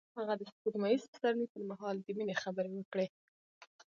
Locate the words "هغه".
0.17-0.33